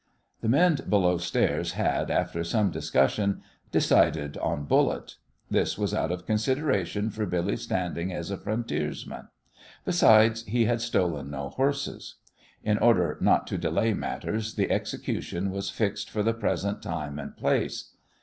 [0.41, 5.17] The men below stairs had, after some discussion, decided on bullet.
[5.51, 9.27] This was out of consideration for Billy's standing as a frontiersman.
[9.85, 12.15] Besides, he had stolen no horses.
[12.63, 17.37] In order not to delay matters, the execution was fixed for the present time and
[17.37, 17.91] place.